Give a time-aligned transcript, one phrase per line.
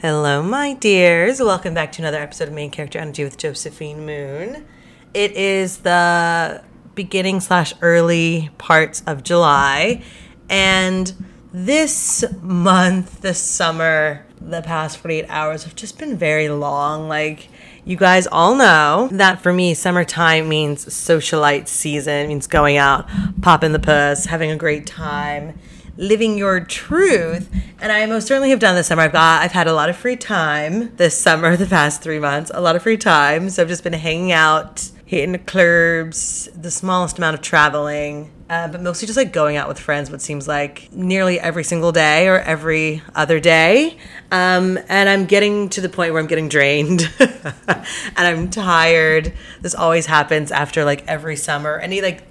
[0.00, 1.40] Hello, my dears.
[1.40, 4.64] Welcome back to another episode of Main Character Energy with Josephine Moon.
[5.12, 6.62] It is the
[6.94, 10.04] beginning slash early parts of July,
[10.48, 11.12] and
[11.52, 17.08] this month, this summer, the past 48 hours have just been very long.
[17.08, 17.48] Like,
[17.84, 23.08] you guys all know that for me, summertime means socialite season, means going out,
[23.42, 25.58] popping the puss, having a great time
[25.98, 27.50] living your truth.
[27.80, 29.02] And I most certainly have done this summer.
[29.02, 32.50] I've got I've had a lot of free time this summer, the past three months,
[32.54, 33.50] a lot of free time.
[33.50, 38.30] So I've just been hanging out, hitting clubs, the smallest amount of traveling.
[38.48, 41.92] Uh, but mostly just like going out with friends, what seems like nearly every single
[41.92, 43.98] day or every other day.
[44.32, 47.84] Um, and I'm getting to the point where I'm getting drained and
[48.16, 49.34] I'm tired.
[49.60, 51.78] This always happens after like every summer.
[51.78, 52.22] Any like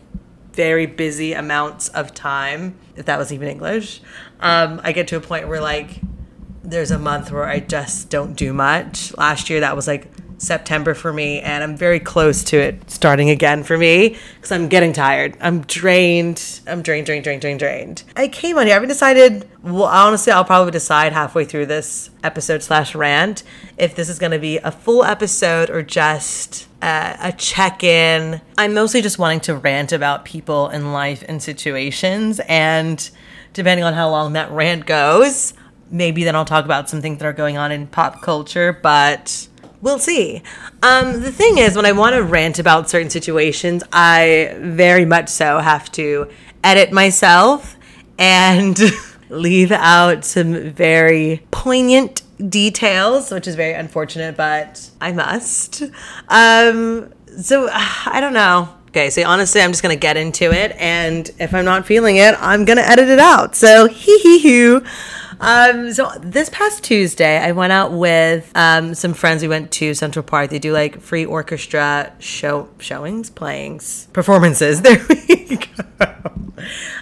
[0.58, 4.02] very busy amounts of time, if that was even English,
[4.40, 6.02] um, I get to a point where like
[6.64, 9.16] there's a month where I just don't do much.
[9.16, 10.08] Last year that was like
[10.40, 14.68] September for me, and I'm very close to it starting again for me because I'm
[14.68, 15.38] getting tired.
[15.40, 16.62] I'm drained.
[16.66, 18.04] I'm drained, drained, drained, drained, drained.
[18.16, 18.74] I came on here.
[18.74, 19.48] I haven't decided.
[19.62, 23.44] Well, honestly, I'll probably decide halfway through this episode slash rant
[23.78, 28.42] if this is going to be a full episode or just uh, a check in.
[28.58, 32.40] I'm mostly just wanting to rant about people in life and situations.
[32.48, 33.10] And
[33.54, 35.54] depending on how long that rant goes,
[35.90, 39.48] maybe then I'll talk about some things that are going on in pop culture, but
[39.82, 40.42] we'll see.
[40.84, 45.30] Um, the thing is, when I want to rant about certain situations, I very much
[45.30, 46.30] so have to
[46.64, 47.78] edit myself
[48.18, 48.80] and
[49.30, 55.84] leave out some very poignant details, which is very unfortunate, but I must.
[56.28, 58.70] Um, so I don't know.
[58.90, 62.36] Okay, so honestly, I'm just gonna get into it, and if I'm not feeling it,
[62.40, 63.56] I'm gonna edit it out.
[63.56, 64.84] So hee hee hoo.
[65.40, 69.44] Um, so this past Tuesday, I went out with um, some friends.
[69.44, 70.50] We went to Central Park.
[70.50, 74.82] They do like free orchestra show showings, playings, performances.
[74.88, 76.26] There we go.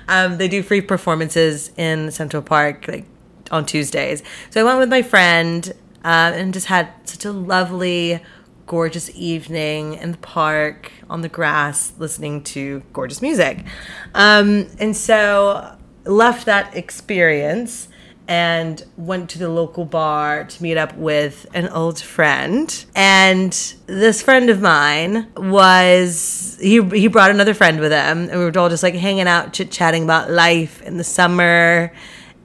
[0.08, 3.06] Um, they do free performances in Central Park, like
[3.52, 4.24] on Tuesdays.
[4.50, 5.74] So I went with my friend
[6.04, 8.22] uh, and just had such a lovely,
[8.68, 13.66] gorgeous evening in the park on the grass, listening to gorgeous music.
[14.14, 17.88] Um, and so left that experience
[18.28, 22.86] and went to the local bar to meet up with an old friend.
[22.96, 23.52] And
[23.86, 28.58] this friend of mine was he he brought another friend with him, and we were
[28.58, 31.94] all just like hanging out, chit chatting about life in the summer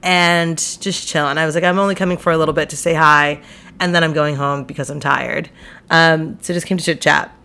[0.03, 1.37] and just chilling.
[1.37, 3.41] I was like, I'm only coming for a little bit to say hi,
[3.79, 5.49] and then I'm going home because I'm tired.
[5.89, 7.35] Um, so just came to chit chat.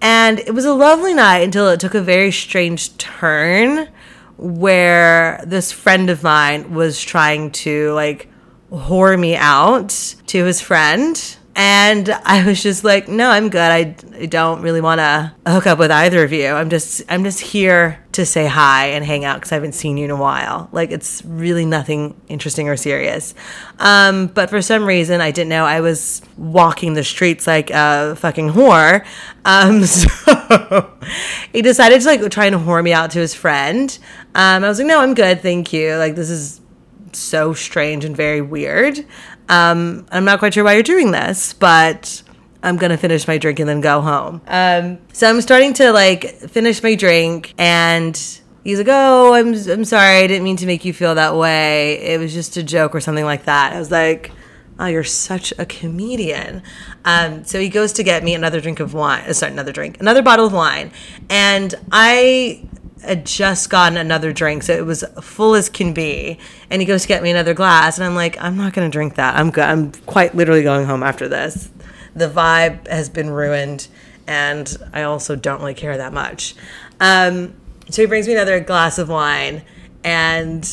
[0.00, 3.88] And it was a lovely night until it took a very strange turn
[4.36, 8.28] where this friend of mine was trying to like
[8.72, 9.90] whore me out
[10.26, 13.60] to his friend and I was just like, no, I'm good.
[13.60, 16.48] I, I don't really want to hook up with either of you.
[16.48, 19.98] I'm just I'm just here to say hi and hang out because I haven't seen
[19.98, 20.70] you in a while.
[20.72, 23.34] Like it's really nothing interesting or serious.
[23.78, 28.16] Um, but for some reason, I didn't know I was walking the streets like a
[28.16, 29.04] fucking whore.
[29.44, 30.90] Um, so
[31.52, 33.98] he decided to like try and whore me out to his friend.
[34.34, 35.96] Um, I was like, no, I'm good, thank you.
[35.96, 36.62] Like this is
[37.14, 39.04] so strange and very weird.
[39.52, 42.22] Um, I'm not quite sure why you're doing this, but
[42.62, 44.40] I'm gonna finish my drink and then go home.
[44.46, 46.24] Um, so I'm starting to like
[46.56, 48.16] finish my drink, and
[48.64, 51.98] he's like, "Oh, I'm I'm sorry, I didn't mean to make you feel that way.
[52.00, 54.32] It was just a joke or something like that." I was like.
[54.78, 56.62] Oh, you're such a comedian.
[57.04, 59.22] Um, so he goes to get me another drink of wine.
[59.28, 60.90] Uh, sorry, another drink, another bottle of wine.
[61.28, 62.66] And I
[63.02, 66.38] had just gotten another drink, so it was full as can be.
[66.70, 68.92] And he goes to get me another glass, and I'm like, I'm not going to
[68.92, 69.36] drink that.
[69.36, 71.70] I'm go- I'm quite literally going home after this.
[72.14, 73.88] The vibe has been ruined,
[74.26, 76.54] and I also don't really care that much.
[77.00, 77.54] Um,
[77.90, 79.62] so he brings me another glass of wine,
[80.04, 80.68] and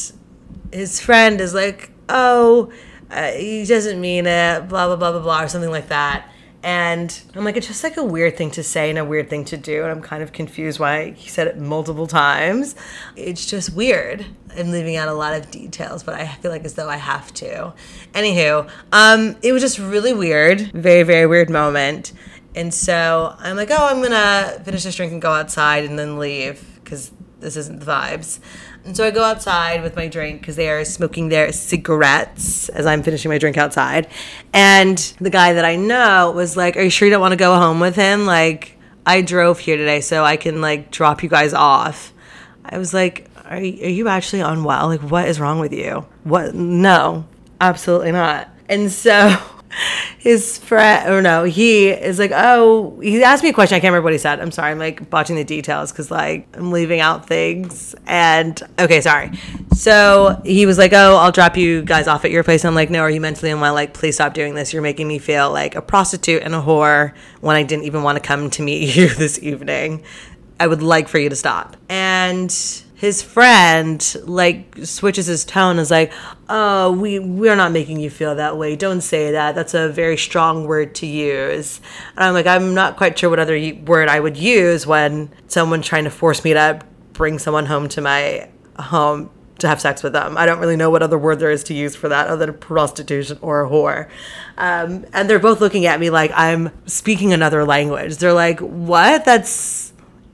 [0.72, 2.72] his friend is like, "Oh,
[3.10, 6.30] uh, he doesn't mean it," blah blah blah blah blah, or something like that.
[6.62, 9.46] And I'm like, it's just like a weird thing to say and a weird thing
[9.46, 9.84] to do.
[9.84, 12.76] And I'm kind of confused why he said it multiple times.
[13.16, 14.26] It's just weird.
[14.58, 17.34] I'm leaving out a lot of details, but I feel like as though I have
[17.36, 17.74] to.
[18.14, 20.72] Anywho, um, it was just really weird.
[20.74, 22.12] Very, very weird moment.
[22.56, 26.20] And so I'm like, oh, I'm gonna finish this drink and go outside and then
[26.20, 28.40] leave because this isn't the vibes.
[28.86, 32.86] And so I go outside with my drink because they are smoking their cigarettes as
[32.86, 34.08] I'm finishing my drink outside.
[34.54, 37.38] And the guy that I know was like, Are you sure you don't want to
[37.38, 38.26] go home with him?
[38.26, 42.14] Like, I drove here today so I can like drop you guys off.
[42.66, 44.88] I was like, Are you, are you actually unwell?
[44.88, 46.06] Like, what is wrong with you?
[46.24, 46.56] What?
[46.56, 47.26] No,
[47.60, 48.50] absolutely not.
[48.70, 49.38] And so
[50.18, 53.76] his friend, or no, he is like, oh, he asked me a question.
[53.76, 54.40] I can't remember what he said.
[54.40, 54.72] I'm sorry.
[54.72, 57.96] I'm like botching the details because like I'm leaving out things.
[58.06, 59.32] And okay, sorry.
[59.74, 62.66] So he was like, oh, I'll drop you guys off at your place.
[62.66, 63.74] I'm like, no, are you mentally unwell?
[63.74, 64.74] Like, please stop doing this.
[64.74, 68.18] You're making me feel like a prostitute and a whore when I didn't even want
[68.18, 70.04] to come to meet you this evening.
[70.60, 71.78] I would like for you to stop.
[71.88, 72.52] And
[73.00, 76.12] his friend like switches his tone is like
[76.50, 80.18] oh we we're not making you feel that way don't say that that's a very
[80.18, 81.80] strong word to use
[82.18, 85.86] and i'm like i'm not quite sure what other word i would use when someone's
[85.86, 86.78] trying to force me to
[87.14, 89.30] bring someone home to my home
[89.60, 90.38] to have sex with them.
[90.38, 92.58] I don't really know what other word there is to use for that other than
[92.58, 94.08] prostitution or a whore.
[94.58, 98.18] Um, and they're both looking at me like I'm speaking another language.
[98.18, 99.26] They're like, what?
[99.26, 99.89] That's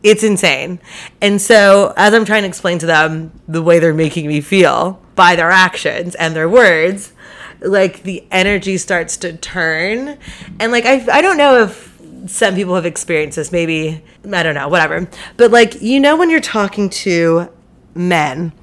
[0.06, 0.80] it's insane.
[1.20, 5.02] And so, as I'm trying to explain to them the way they're making me feel
[5.16, 7.12] by their actions and their words,
[7.60, 10.20] like the energy starts to turn.
[10.60, 14.54] And like, I, I don't know if some people have experienced this, maybe, I don't
[14.54, 15.08] know, whatever.
[15.38, 17.50] But like, you know, when you're talking to
[17.96, 18.54] men,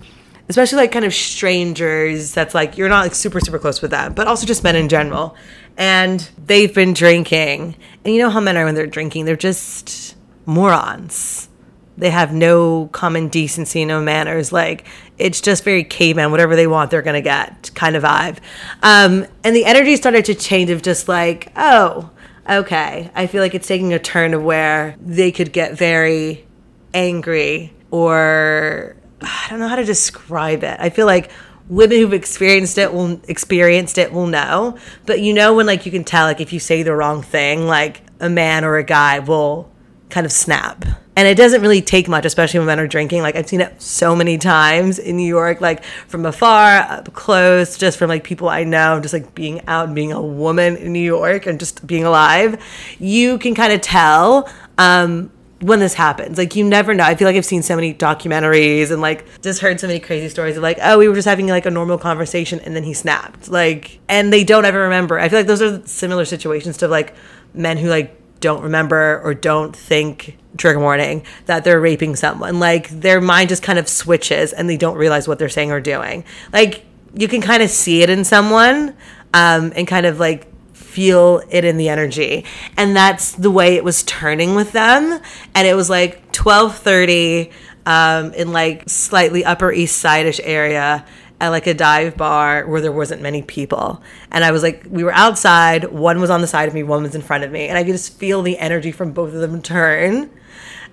[0.49, 4.12] especially like kind of strangers that's like you're not like super super close with them
[4.12, 5.35] but also just men in general
[5.79, 7.75] and they've been drinking
[8.05, 10.17] and you know how men are when they're drinking they're just
[10.47, 11.49] morons.
[11.97, 14.53] They have no common decency, no manners.
[14.53, 14.87] Like
[15.19, 16.31] it's just very caveman.
[16.31, 18.39] Whatever they want, they're gonna get kind of vibe.
[18.83, 22.11] Um, and the energy started to change of just like, oh,
[22.49, 23.11] okay.
[23.15, 26.47] I feel like it's taking a turn of where they could get very
[26.95, 30.77] angry or I don't know how to describe it.
[30.81, 31.31] I feel like
[31.69, 34.79] women who've experienced it will experienced it will know.
[35.06, 37.67] But you know when like you can tell like if you say the wrong thing,
[37.67, 39.72] like a man or a guy will
[40.12, 40.85] kind of snap.
[41.17, 43.23] And it doesn't really take much, especially when men are drinking.
[43.23, 47.76] Like I've seen it so many times in New York, like from afar, up close,
[47.76, 50.93] just from like people I know, just like being out and being a woman in
[50.93, 52.62] New York and just being alive.
[52.99, 54.49] You can kind of tell
[54.79, 55.31] um,
[55.61, 56.38] when this happens.
[56.38, 57.05] Like you never know.
[57.05, 60.29] I feel like I've seen so many documentaries and like just heard so many crazy
[60.29, 62.94] stories of like, oh, we were just having like a normal conversation and then he
[62.94, 63.49] snapped.
[63.49, 65.19] Like, and they don't ever remember.
[65.19, 67.14] I feel like those are similar situations to like
[67.55, 72.61] men who like don't remember or don't think trigger warning that they're raping someone.
[72.61, 75.81] Like their mind just kind of switches and they don't realize what they're saying or
[75.81, 76.25] doing.
[76.53, 76.85] Like
[77.15, 78.94] you can kind of see it in someone
[79.33, 82.44] um, and kind of like feel it in the energy.
[82.77, 85.21] And that's the way it was turning with them.
[85.55, 87.50] And it was like 1230
[87.87, 91.05] um, in like slightly upper east side-ish area
[91.43, 94.00] at like a dive bar where there wasn't many people.
[94.31, 95.87] And I was like, we were outside.
[95.87, 97.67] One was on the side of me, one was in front of me.
[97.67, 100.31] And I could just feel the energy from both of them turn.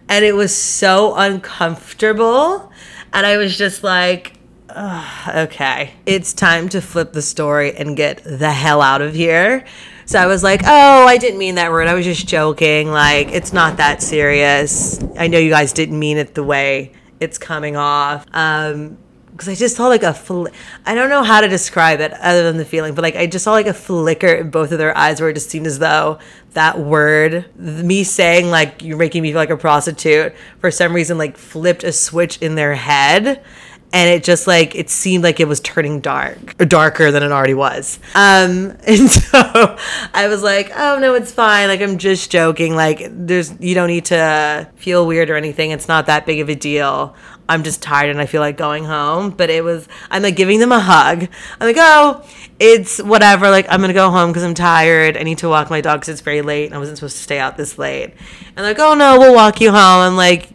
[0.10, 2.72] And it was so uncomfortable.
[3.14, 4.40] And I was just like,
[4.76, 9.66] okay, it's time to flip the story and get the hell out of here.
[10.06, 11.88] So I was like, oh, I didn't mean that word.
[11.88, 12.90] I was just joking.
[12.90, 15.00] Like, it's not that serious.
[15.16, 18.26] I know you guys didn't mean it the way it's coming off.
[18.34, 18.98] Um,
[19.32, 20.48] because I just saw like a fl-
[20.86, 23.44] I don't know how to describe it other than the feeling, but like I just
[23.44, 26.20] saw like a flicker in both of their eyes where it just seemed as though
[26.54, 31.18] that word, me saying like you're making me feel like a prostitute, for some reason
[31.18, 33.44] like flipped a switch in their head.
[33.92, 37.32] And it just like it seemed like it was turning dark, or darker than it
[37.32, 38.00] already was.
[38.14, 39.78] Um, and so
[40.14, 41.68] I was like, "Oh no, it's fine.
[41.70, 42.76] Like I'm just joking.
[42.76, 45.72] Like there's you don't need to feel weird or anything.
[45.72, 47.16] It's not that big of a deal.
[47.50, 49.32] I'm just tired and I feel like going home.
[49.32, 51.28] But it was, I'm like giving them a hug.
[51.60, 52.24] I'm like, oh,
[52.60, 53.50] it's whatever.
[53.50, 55.18] Like, I'm going to go home because I'm tired.
[55.18, 57.24] I need to walk my dog because it's very late and I wasn't supposed to
[57.24, 58.14] stay out this late.
[58.56, 59.80] And like, oh no, we'll walk you home.
[59.80, 60.50] I'm like,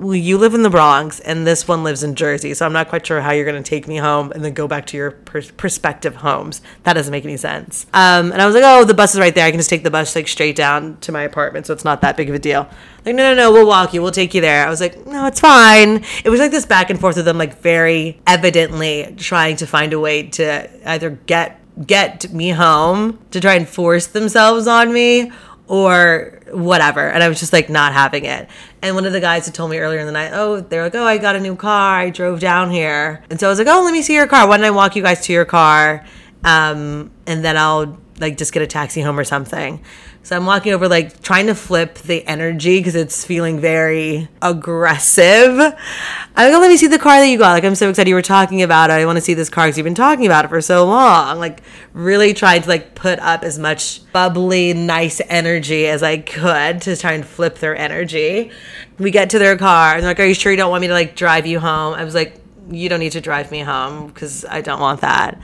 [0.00, 2.54] well, you live in the Bronx and this one lives in Jersey.
[2.54, 4.66] So I'm not quite sure how you're going to take me home and then go
[4.66, 6.62] back to your per- prospective homes.
[6.84, 7.84] That doesn't make any sense.
[7.92, 9.46] Um, and I was like, oh, the bus is right there.
[9.46, 11.66] I can just take the bus like straight down to my apartment.
[11.66, 12.66] So it's not that big of a deal.
[13.04, 14.00] Like, no, no, no, we'll walk you.
[14.00, 14.66] We'll take you there.
[14.66, 16.02] I was like, no, it's fine.
[16.24, 19.92] It was like this back and forth with them, like very evidently trying to find
[19.92, 25.32] a way to either get get me home to try and force themselves on me
[25.70, 27.08] or whatever.
[27.08, 28.48] And I was just like not having it.
[28.82, 30.96] And one of the guys had told me earlier in the night, oh, they're like,
[30.96, 32.00] oh, I got a new car.
[32.00, 33.22] I drove down here.
[33.30, 34.48] And so I was like, oh, let me see your car.
[34.48, 36.04] Why don't I walk you guys to your car?
[36.42, 39.82] Um, and then I'll like just get a taxi home or something.
[40.22, 45.58] So I'm walking over, like trying to flip the energy because it's feeling very aggressive.
[45.58, 47.52] I'm like, oh, let me see the car that you got.
[47.52, 48.94] Like, I'm so excited you were talking about it.
[48.94, 51.38] I want to see this car because you've been talking about it for so long.
[51.38, 51.62] Like,
[51.94, 56.96] really tried to like put up as much bubbly, nice energy as I could to
[56.96, 58.50] try and flip their energy.
[58.98, 60.88] We get to their car and they're like, are you sure you don't want me
[60.88, 61.94] to like drive you home?
[61.94, 62.36] I was like,
[62.70, 65.40] you don't need to drive me home because I don't want that.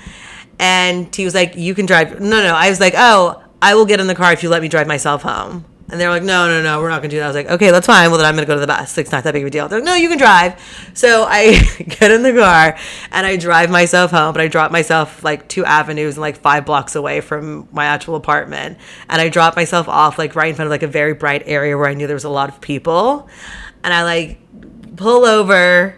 [0.58, 2.20] And he was like, You can drive.
[2.20, 2.54] No, no.
[2.54, 4.86] I was like, Oh, I will get in the car if you let me drive
[4.86, 5.64] myself home.
[5.88, 7.24] And they're like, no, no, no, we're not gonna do that.
[7.24, 8.10] I was like, okay, that's fine.
[8.10, 8.98] Well, then I'm gonna go to the bus.
[8.98, 9.68] It's not that big of a deal.
[9.68, 10.60] They're like, no, you can drive.
[10.94, 12.76] So I get in the car
[13.12, 16.66] and I drive myself home, but I drop myself like two avenues and like five
[16.66, 18.78] blocks away from my actual apartment.
[19.08, 21.78] And I drop myself off like right in front of like a very bright area
[21.78, 23.28] where I knew there was a lot of people.
[23.84, 24.40] And I like
[24.96, 25.94] pull over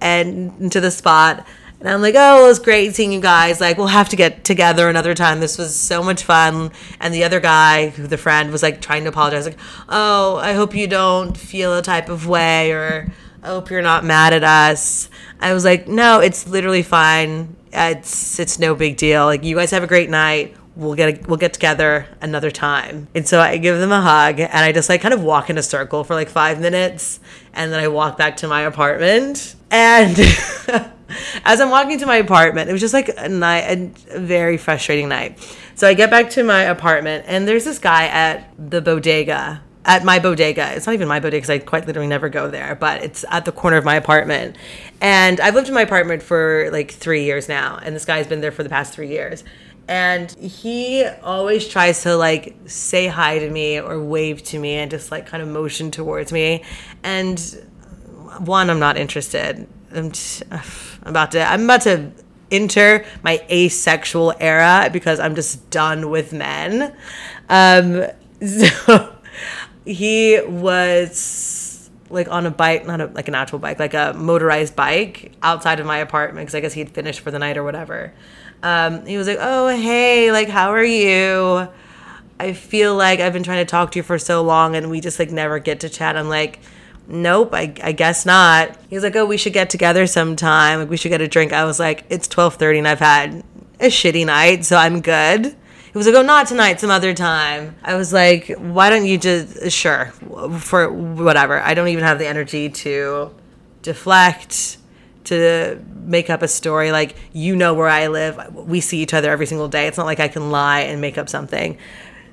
[0.00, 1.44] and into the spot
[1.84, 3.60] and I'm like, oh, it was great seeing you guys.
[3.60, 5.40] Like, we'll have to get together another time.
[5.40, 6.72] This was so much fun.
[6.98, 9.58] And the other guy, who the friend was like trying to apologize, like,
[9.90, 13.12] oh, I hope you don't feel a type of way, or
[13.42, 15.10] I hope you're not mad at us.
[15.40, 17.54] I was like, no, it's literally fine.
[17.70, 19.26] It's it's no big deal.
[19.26, 23.08] Like, you guys have a great night we'll get we'll get together another time.
[23.14, 25.58] And so I give them a hug and I just like kind of walk in
[25.58, 27.20] a circle for like 5 minutes
[27.52, 30.16] and then I walk back to my apartment and
[31.44, 33.64] as I'm walking to my apartment, it was just like a night,
[34.10, 35.38] a very frustrating night.
[35.74, 40.04] So I get back to my apartment, and there's this guy at the bodega, at
[40.04, 40.72] my bodega.
[40.74, 43.44] It's not even my bodega because I quite literally never go there, but it's at
[43.44, 44.56] the corner of my apartment.
[45.00, 48.40] And I've lived in my apartment for like three years now, and this guy's been
[48.40, 49.44] there for the past three years.
[49.86, 54.90] And he always tries to like say hi to me or wave to me and
[54.90, 56.64] just like kind of motion towards me.
[57.02, 57.38] And
[58.38, 59.66] one, I'm not interested.
[59.94, 60.42] I'm, just,
[61.04, 62.12] I'm about to I'm about to
[62.50, 66.94] enter my asexual era because I'm just done with men.
[67.48, 68.06] Um,
[68.46, 69.14] so
[69.84, 74.76] he was like on a bike, not a, like an actual bike, like a motorized
[74.76, 78.12] bike outside of my apartment because I guess he'd finished for the night or whatever.
[78.62, 81.68] Um, he was like, "Oh, hey, like how are you?"
[82.38, 85.00] I feel like I've been trying to talk to you for so long and we
[85.00, 86.16] just like never get to chat.
[86.16, 86.60] I'm like,
[87.06, 88.76] nope, I, I guess not.
[88.88, 90.80] He was like, oh, we should get together sometime.
[90.80, 91.52] Like, we should get a drink.
[91.52, 93.44] I was like, it's 1230 and I've had
[93.80, 95.46] a shitty night, so I'm good.
[95.46, 97.76] He was like, oh, not tonight, some other time.
[97.82, 100.06] I was like, why don't you just, sure,
[100.58, 101.60] for whatever.
[101.60, 103.32] I don't even have the energy to
[103.82, 104.78] deflect,
[105.24, 106.90] to make up a story.
[106.90, 108.54] Like, you know where I live.
[108.54, 109.86] We see each other every single day.
[109.86, 111.78] It's not like I can lie and make up something.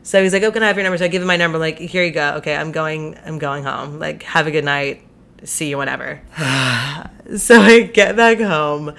[0.03, 1.58] So he's like, "Oh, can I have your number?" So I give him my number.
[1.58, 2.36] Like, here you go.
[2.38, 3.17] Okay, I'm going.
[3.25, 4.00] I'm going home.
[4.00, 5.03] Like, have a good night.
[5.43, 6.22] See you whenever.
[7.38, 8.93] so I get back home,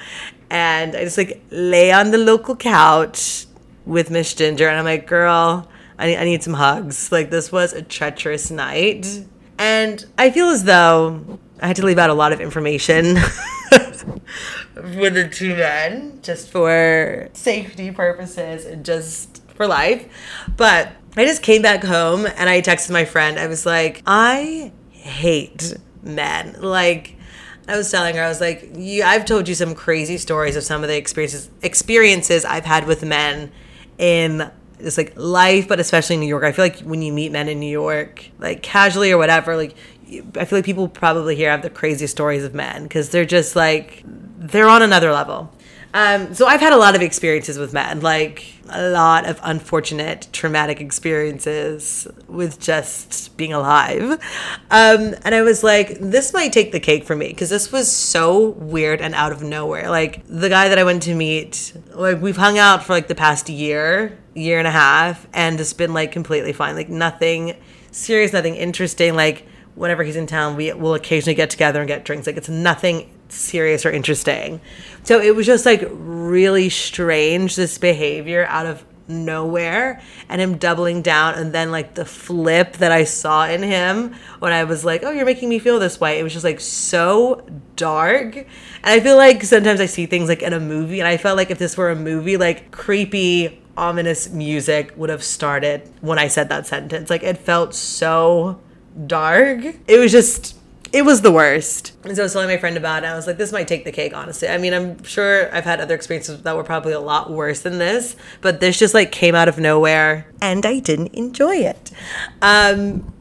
[0.51, 3.47] and I just like lay on the local couch
[3.85, 5.69] with Miss Ginger, and I'm like, "Girl,
[5.99, 9.25] I need, I need some hugs." Like, this was a treacherous night,
[9.59, 13.17] and I feel as though I had to leave out a lot of information.
[14.75, 20.07] with the two men just for safety purposes and just for life.
[20.57, 23.39] But I just came back home and I texted my friend.
[23.39, 26.57] I was like, I hate men.
[26.61, 27.17] Like,
[27.69, 28.71] I was telling her, I was like,
[29.05, 33.05] I've told you some crazy stories of some of the experiences experiences I've had with
[33.05, 33.53] men
[33.99, 34.51] in
[34.81, 36.43] just like life, but especially in New York.
[36.43, 39.77] I feel like when you meet men in New York, like casually or whatever, like
[40.37, 43.55] I feel like people probably here have the craziest stories of men because they're just
[43.55, 45.55] like they're on another level.
[45.95, 50.27] Um, so I've had a lot of experiences with men, like a lot of unfortunate,
[50.33, 54.03] traumatic experiences with just being alive.
[54.71, 57.91] Um, and I was like, this might take the cake for me because this was
[57.91, 59.91] so weird and out of nowhere.
[59.91, 63.15] Like the guy that I went to meet, like we've hung out for like the
[63.15, 66.75] past year, year and a half, and it's been like completely fine.
[66.75, 67.55] Like nothing
[67.91, 69.15] serious, nothing interesting.
[69.15, 72.27] Like whenever he's in town, we will occasionally get together and get drinks.
[72.27, 74.61] Like it's nothing serious or interesting.
[75.03, 81.03] So it was just like really strange, this behavior out of nowhere and him doubling
[81.03, 85.03] down and then like the flip that I saw in him when I was like,
[85.05, 87.45] "Oh, you're making me feel this way." It was just like so
[87.77, 88.37] dark.
[88.37, 88.47] And
[88.85, 91.51] I feel like sometimes I see things like in a movie and I felt like
[91.51, 96.49] if this were a movie, like creepy ominous music would have started when I said
[96.51, 97.11] that sentence.
[97.11, 98.61] Like it felt so
[99.07, 99.65] dark.
[99.87, 100.57] It was just
[100.93, 101.93] it was the worst.
[102.05, 103.07] And so I was telling my friend about it.
[103.07, 104.49] I was like, this might take the cake, honestly.
[104.49, 107.79] I mean, I'm sure I've had other experiences that were probably a lot worse than
[107.79, 111.93] this, but this just like came out of nowhere and I didn't enjoy it.
[112.43, 113.13] Um,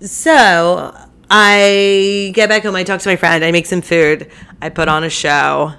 [0.00, 0.96] so
[1.30, 4.30] I get back home, I talk to my friend, I make some food,
[4.62, 5.74] I put on a show.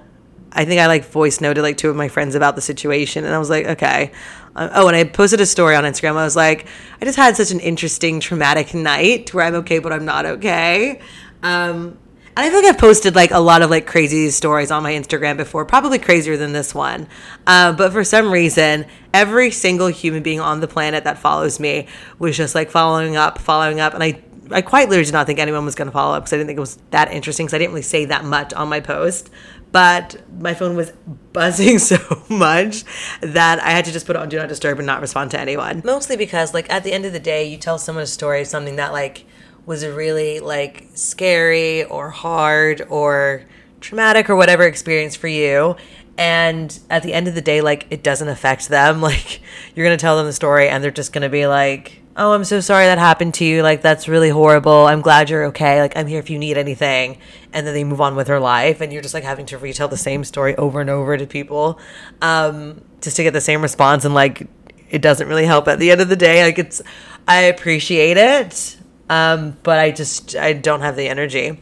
[0.51, 3.33] I think I like voice noted like two of my friends about the situation, and
[3.33, 4.11] I was like, okay.
[4.55, 6.17] Uh, oh, and I posted a story on Instagram.
[6.17, 6.65] I was like,
[6.99, 10.99] I just had such an interesting, traumatic night where I'm okay, but I'm not okay.
[11.43, 11.97] Um,
[12.37, 14.93] and I feel like I've posted like a lot of like crazy stories on my
[14.93, 17.07] Instagram before, probably crazier than this one.
[17.45, 21.87] Uh, but for some reason, every single human being on the planet that follows me
[22.17, 23.93] was just like following up, following up.
[23.93, 26.33] And I, I quite literally did not think anyone was going to follow up because
[26.33, 28.69] I didn't think it was that interesting because I didn't really say that much on
[28.69, 29.29] my post.
[29.71, 30.91] but my phone was
[31.33, 31.97] buzzing so
[32.29, 32.83] much
[33.21, 35.39] that I had to just put it on do not disturb and not respond to
[35.39, 35.81] anyone.
[35.83, 38.77] Mostly because like at the end of the day, you tell someone a story, something
[38.77, 39.25] that like
[39.65, 43.43] was a really like scary or hard or
[43.81, 45.75] traumatic or whatever experience for you.
[46.17, 49.01] And at the end of the day like it doesn't affect them.
[49.09, 49.41] Like
[49.75, 52.59] you're gonna tell them the story and they're just gonna be like oh i'm so
[52.59, 53.61] sorry that happened to you.
[53.61, 54.85] Like that's really horrible.
[54.87, 55.79] I'm glad you're okay.
[55.81, 57.17] Like i'm here if you need anything.
[57.53, 59.87] And then they move on with their life and you're just like having to retell
[59.87, 61.79] the same story over and over to people
[62.21, 64.47] um, just to get the same response and like
[64.89, 66.43] it doesn't really help at the end of the day.
[66.43, 66.81] Like it's
[67.27, 68.78] i appreciate it
[69.09, 71.59] um, but i just i don't have the energy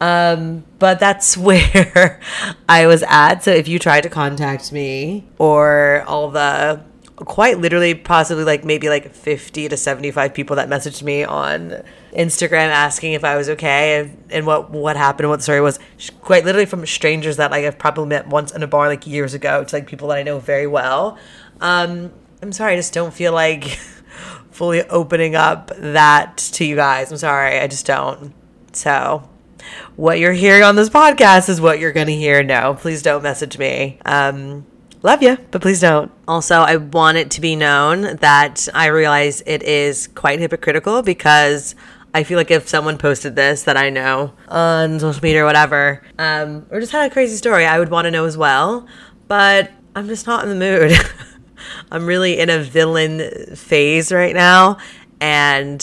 [0.00, 2.20] um, but that's where
[2.68, 3.44] I was at.
[3.44, 6.82] So if you tried to contact me or all the
[7.16, 11.82] quite literally possibly like maybe like 50 to 75 people that messaged me on
[12.14, 15.78] Instagram asking if I was okay and, and what what happened what the story was
[16.22, 19.34] quite literally from strangers that like I've probably met once in a bar like years
[19.34, 21.18] ago to like people that I know very well.
[21.60, 23.78] Um, I'm sorry, I just don't feel like
[24.60, 27.10] fully opening up that to you guys.
[27.10, 28.34] I'm sorry, I just don't.
[28.72, 29.26] So
[29.96, 32.42] what you're hearing on this podcast is what you're going to hear.
[32.42, 33.98] No, please don't message me.
[34.04, 34.66] Um,
[35.02, 36.12] love you, but please don't.
[36.28, 41.74] Also, I want it to be known that I realize it is quite hypocritical because
[42.12, 46.02] I feel like if someone posted this that I know on social media or whatever,
[46.18, 48.86] um, or just had a crazy story, I would want to know as well.
[49.26, 50.92] But I'm just not in the mood.
[51.90, 54.78] I'm really in a villain phase right now.
[55.20, 55.80] And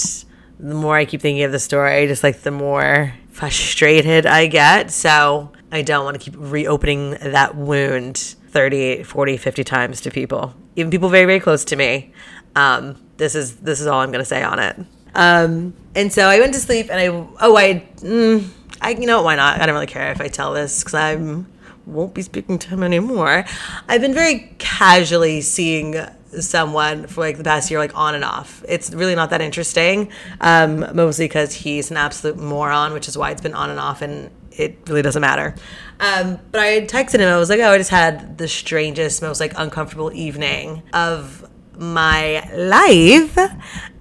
[0.60, 4.92] the more I keep thinking of the story, just like the more frustrated I get.
[4.92, 10.54] So I don't want to keep reopening that wound 30, 40, 50 times to people,
[10.76, 12.14] even people very, very close to me.
[12.56, 14.78] Um, this is this is all I'm going to say on it.
[15.14, 18.48] Um, and so I went to sleep, and I oh I mm,
[18.82, 19.60] I you know why not?
[19.60, 21.16] I don't really care if I tell this because I
[21.86, 23.46] won't be speaking to him anymore.
[23.88, 25.96] I've been very casually seeing
[26.40, 28.64] someone for like the past year, like on and off.
[28.68, 33.32] It's really not that interesting, um, mostly because he's an absolute moron, which is why
[33.32, 35.56] it's been on and off, and it really doesn't matter.
[36.00, 37.28] Um, but I texted him.
[37.28, 42.48] I was like, "Oh, I just had the strangest, most like uncomfortable evening of my
[42.54, 43.38] life,"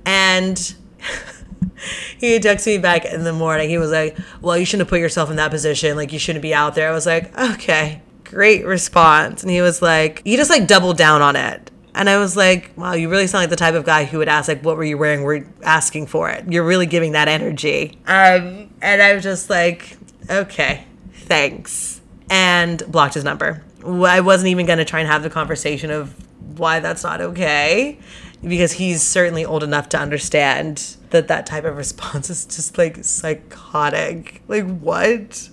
[0.05, 0.75] and.
[2.19, 3.71] he texted me back in the morning.
[3.71, 5.97] He was like, "Well, you shouldn't have put yourself in that position.
[5.97, 9.81] Like, you shouldn't be out there." I was like, "Okay, great response." And he was
[9.83, 13.27] like, "You just like doubled down on it." And I was like, wow, you really
[13.27, 15.23] sound like the type of guy who would ask, like, what were you wearing?
[15.23, 16.45] We're asking for it.
[16.47, 17.99] You're really giving that energy.
[18.07, 19.97] Um, and I was just like,
[20.29, 20.85] okay,
[21.15, 22.03] thanks.
[22.29, 23.65] And blocked his number.
[23.83, 26.15] I wasn't even going to try and have the conversation of
[26.59, 27.99] why that's not okay
[28.47, 33.05] because he's certainly old enough to understand that that type of response is just like
[33.05, 34.43] psychotic.
[34.49, 35.49] Like, what?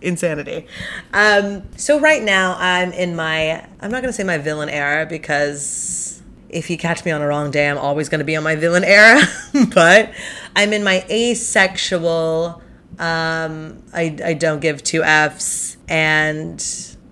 [0.00, 0.66] Insanity.
[1.12, 6.22] Um, so right now I'm in my I'm not gonna say my villain era because
[6.48, 8.84] if you catch me on a wrong day, I'm always gonna be on my villain
[8.84, 9.20] era.
[9.74, 10.12] but
[10.56, 12.62] I'm in my asexual.
[12.98, 16.64] Um, I I don't give two f's, and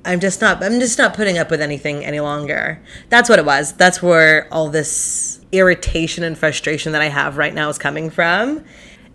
[0.04, 2.82] I'm just not I'm just not putting up with anything any longer.
[3.08, 3.72] That's what it was.
[3.72, 8.64] That's where all this irritation and frustration that I have right now is coming from.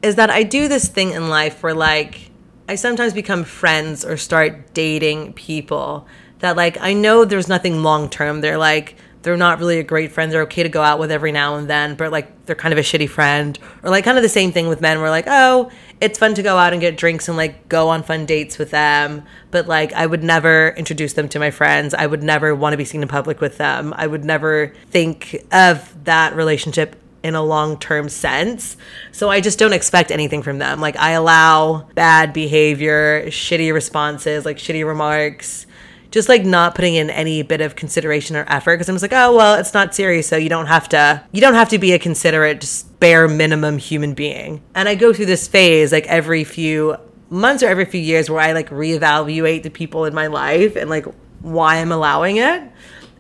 [0.01, 2.30] Is that I do this thing in life where like
[2.71, 6.07] I sometimes become friends or start dating people
[6.39, 8.39] that like I know there's nothing long term.
[8.39, 10.31] They're like they're not really a great friend.
[10.31, 12.77] They're okay to go out with every now and then, but like they're kind of
[12.77, 13.59] a shitty friend.
[13.83, 14.99] Or like kind of the same thing with men.
[14.99, 18.03] We're like, oh, it's fun to go out and get drinks and like go on
[18.03, 19.23] fun dates with them.
[19.51, 21.93] But like I would never introduce them to my friends.
[21.93, 23.93] I would never want to be seen in public with them.
[23.97, 28.77] I would never think of that relationship in a long term sense.
[29.11, 30.81] So I just don't expect anything from them.
[30.81, 35.65] Like I allow bad behavior, shitty responses, like shitty remarks,
[36.11, 39.13] just like not putting in any bit of consideration or effort because I'm just like,
[39.13, 41.93] oh well, it's not serious, so you don't have to you don't have to be
[41.93, 44.61] a considerate, just bare minimum human being.
[44.75, 46.97] And I go through this phase like every few
[47.29, 50.89] months or every few years where I like reevaluate the people in my life and
[50.89, 51.05] like
[51.39, 52.61] why I'm allowing it.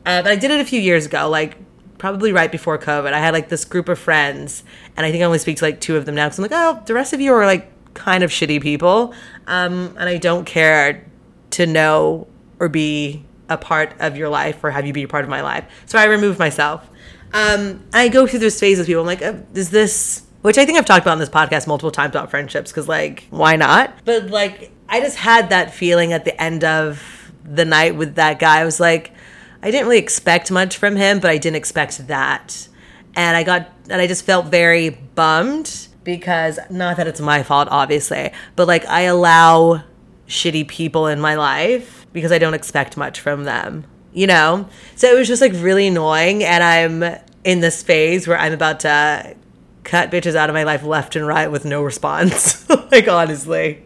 [0.05, 1.57] Uh, but I did it a few years ago, like
[2.01, 3.13] probably right before COVID.
[3.13, 4.63] I had like this group of friends,
[4.97, 6.51] and I think I only speak to like two of them now because I'm like,
[6.51, 9.13] oh, the rest of you are like kind of shitty people,
[9.45, 11.05] um, and I don't care
[11.51, 12.27] to know
[12.59, 15.41] or be a part of your life or have you be a part of my
[15.41, 15.63] life.
[15.85, 16.89] So I remove myself.
[17.33, 19.01] Um, I go through this phase with people.
[19.01, 20.23] I'm like, oh, is this?
[20.41, 23.27] Which I think I've talked about on this podcast multiple times about friendships because like,
[23.29, 23.93] why not?
[24.05, 28.39] But like, I just had that feeling at the end of the night with that
[28.39, 28.59] guy.
[28.59, 29.13] I was like
[29.63, 32.67] I didn't really expect much from him, but I didn't expect that.
[33.15, 37.67] And I got, and I just felt very bummed because not that it's my fault,
[37.69, 39.83] obviously, but like I allow
[40.27, 44.67] shitty people in my life because I don't expect much from them, you know?
[44.95, 46.43] So it was just like really annoying.
[46.43, 49.35] And I'm in this phase where I'm about to
[49.83, 52.69] cut bitches out of my life left and right with no response.
[52.91, 53.83] like, honestly.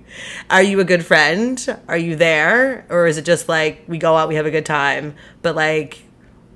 [0.49, 1.79] Are you a good friend?
[1.88, 2.86] Are you there?
[2.89, 6.03] Or is it just like we go out, we have a good time, but like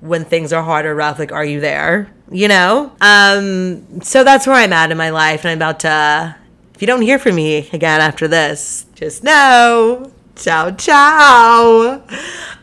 [0.02, 2.14] when things are hard or rough, like, are you there?
[2.32, 2.92] You know?
[3.02, 5.44] Um, so that's where I'm at in my life.
[5.44, 6.36] And I'm about to,
[6.74, 10.09] if you don't hear from me again after this, just know.
[10.40, 12.02] Ciao, ciao.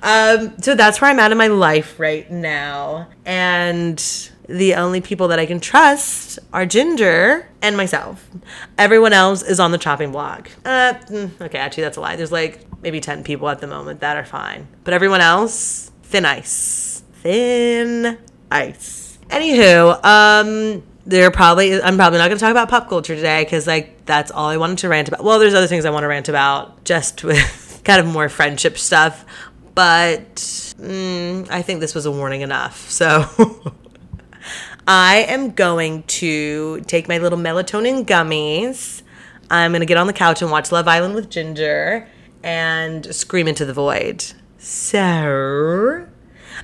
[0.02, 3.08] Um, so that's where I'm at in my life right now.
[3.26, 4.02] And
[4.48, 8.30] the only people that I can trust are Ginger and myself.
[8.78, 10.50] Everyone else is on the chopping block.
[10.64, 12.16] Uh, mm, okay, actually, that's a lie.
[12.16, 14.68] There's like maybe 10 people at the moment that are fine.
[14.84, 17.02] But everyone else, thin ice.
[17.16, 18.16] Thin
[18.50, 19.18] ice.
[19.28, 23.66] Anywho, um, they're probably, I'm probably not going to talk about pop culture today because,
[23.66, 25.22] like, that's all I wanted to rant about.
[25.22, 28.76] Well, there's other things I want to rant about just with kind of more friendship
[28.76, 29.24] stuff.
[29.74, 32.90] But mm, I think this was a warning enough.
[32.90, 33.24] So.
[34.88, 39.02] I am going to take my little melatonin gummies.
[39.50, 42.06] I'm going to get on the couch and watch Love Island with Ginger
[42.44, 44.24] and scream into the void.
[44.58, 46.06] So,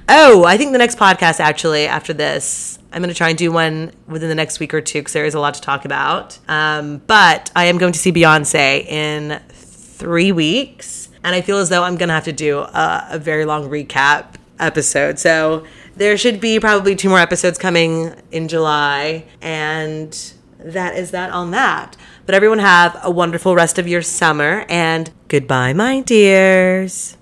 [0.09, 3.51] oh, I think the next podcast actually after this, I'm going to try and do
[3.51, 6.39] one within the next week or two because there is a lot to talk about.
[6.47, 11.02] Um, but I am going to see Beyonce in three weeks.
[11.25, 13.69] And I feel as though I'm going to have to do a, a very long
[13.69, 15.19] recap episode.
[15.19, 15.65] So,
[15.97, 19.25] there should be probably two more episodes coming in July.
[19.41, 20.13] And
[20.59, 21.97] that is that on that.
[22.25, 27.17] But everyone have a wonderful rest of your summer and goodbye, my dears.